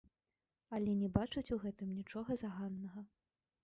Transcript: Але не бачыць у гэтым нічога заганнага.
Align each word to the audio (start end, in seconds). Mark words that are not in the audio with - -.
Але 0.77 0.95
не 1.03 1.11
бачыць 1.19 1.53
у 1.59 1.61
гэтым 1.69 1.95
нічога 2.01 2.43
заганнага. 2.45 3.11